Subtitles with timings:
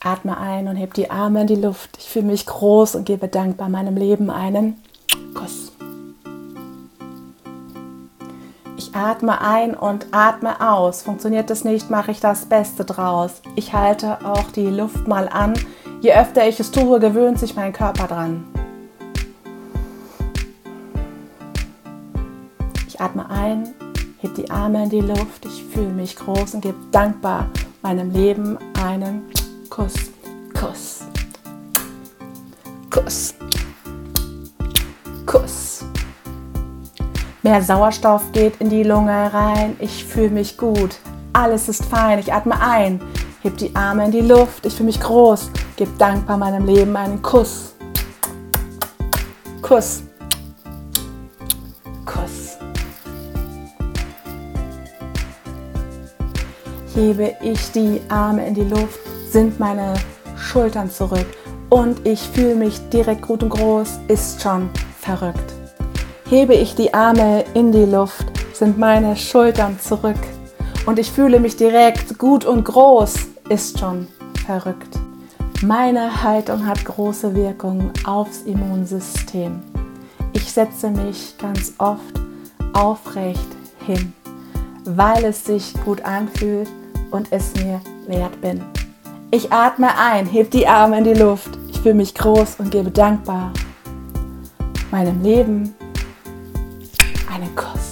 [0.00, 1.96] Ich atme ein und heb die Arme in die Luft.
[1.98, 4.76] Ich fühle mich groß und gebe dankbar meinem Leben einen
[5.34, 5.72] Kuss.
[8.76, 11.02] Ich atme ein und atme aus.
[11.02, 13.40] Funktioniert das nicht, mache ich das Beste draus.
[13.56, 15.54] Ich halte auch die Luft mal an.
[16.00, 18.44] Je öfter ich es tue, gewöhnt sich mein Körper dran.
[22.88, 23.74] Ich atme ein,
[24.18, 25.46] heb die Arme in die Luft.
[25.46, 27.48] Ich fühle mich groß und gebe dankbar
[27.82, 29.22] meinem Leben einen
[29.74, 29.94] Kuss.
[30.54, 31.04] Kuss.
[32.90, 33.34] Kuss.
[35.26, 35.84] Kuss.
[37.42, 39.74] Mehr Sauerstoff geht in die Lunge rein.
[39.80, 40.94] Ich fühle mich gut.
[41.32, 42.20] Alles ist fein.
[42.20, 43.00] Ich atme ein.
[43.42, 44.64] Heb die Arme in die Luft.
[44.64, 45.50] Ich fühle mich groß.
[45.74, 47.74] Gib dankbar meinem Leben einen Kuss.
[49.60, 50.04] Kuss.
[52.06, 52.58] Kuss.
[56.94, 59.94] Hebe ich die Arme in die Luft, sind meine
[60.36, 61.26] Schultern zurück
[61.68, 65.52] und ich fühle mich direkt gut und groß, ist schon verrückt.
[66.30, 70.20] Hebe ich die Arme in die Luft, sind meine Schultern zurück
[70.86, 73.14] und ich fühle mich direkt gut und groß,
[73.48, 74.06] ist schon
[74.46, 74.96] verrückt.
[75.62, 79.60] Meine Haltung hat große Wirkung aufs Immunsystem.
[80.32, 82.20] Ich setze mich ganz oft
[82.72, 83.48] aufrecht
[83.84, 84.12] hin,
[84.84, 86.68] weil es sich gut anfühlt
[87.14, 88.60] und es mir wert bin.
[89.30, 91.50] Ich atme ein, heb die Arme in die Luft.
[91.68, 93.52] Ich fühle mich groß und gebe dankbar
[94.90, 95.74] meinem Leben
[97.32, 97.83] einen Kuss.